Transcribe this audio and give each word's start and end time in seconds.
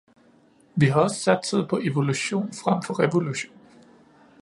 Vi 0.77 0.85
har 0.89 1.01
også 1.01 1.15
satset 1.19 1.67
på 1.69 1.79
evolution 1.83 2.51
frem 2.63 2.81
for 2.81 2.99
revolution. 2.99 3.53